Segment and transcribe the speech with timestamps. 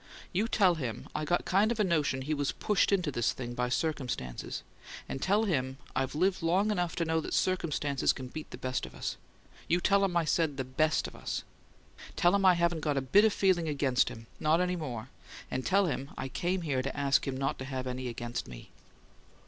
[0.33, 3.53] You tell him I got kind of a notion he was pushed into this thing
[3.53, 4.63] by circumstances,
[5.07, 8.87] and tell him I've lived long enough to know that circumstances can beat the best
[8.87, 9.15] of us
[9.67, 11.43] you tell him I said 'the BEST of us.'
[12.15, 15.09] Tell him I haven't got a bit of feeling against him not any more
[15.51, 18.71] and tell him I came here to ask him not to have any against me."